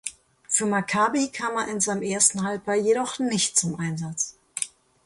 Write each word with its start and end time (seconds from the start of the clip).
Für 0.49 0.65
Maccabi 0.65 1.27
kam 1.27 1.55
er 1.57 1.67
in 1.67 1.79
seinem 1.79 2.01
ersten 2.01 2.41
Halbjahr 2.43 2.75
jedoch 2.75 3.19
nicht 3.19 3.55
zum 3.55 3.79
Einsatz. 3.79 4.35